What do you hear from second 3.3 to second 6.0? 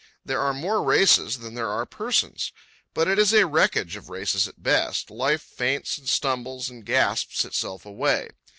a wreckage of races at best. Life faints